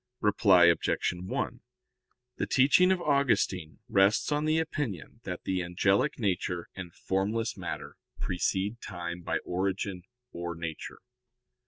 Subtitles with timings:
[0.19, 1.13] Reply Obj.
[1.13, 1.61] 1:
[2.37, 7.97] The teaching of Augustine rests on the opinion that the angelic nature and formless matter
[8.19, 10.01] precede time by origin
[10.31, 11.01] or nature.